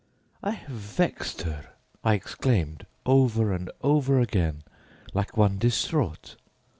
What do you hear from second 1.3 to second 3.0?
her!" I exclaimed